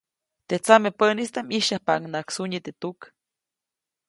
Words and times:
Teʼ 0.47 0.61
tsamepäʼnistaʼm 0.63 1.47
ʼyisyajpaʼuŋnaʼak 1.49 2.27
sunyi 2.35 2.59
teʼ 2.65 2.77
tuk. 2.81 2.99